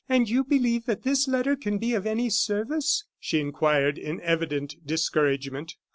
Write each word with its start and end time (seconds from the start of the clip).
"And 0.09 0.27
you 0.27 0.43
believe 0.43 0.85
that 0.85 1.03
this 1.03 1.27
letter 1.27 1.55
can 1.55 1.77
be 1.77 1.93
of 1.93 2.07
any 2.07 2.27
service?" 2.31 3.03
she 3.19 3.39
inquired, 3.39 3.99
in 3.99 4.19
evident 4.21 4.73
discouragement. 4.83 5.75